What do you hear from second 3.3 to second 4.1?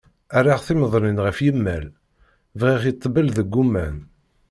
deg uman.